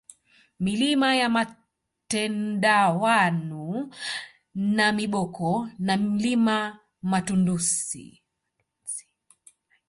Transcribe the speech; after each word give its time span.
Milima 0.59 1.15
ya 1.15 1.29
Matemdawanu 1.29 3.89
Namiboko 4.75 5.69
na 5.79 5.97
Mlima 5.97 6.79
Matundsi 7.01 8.23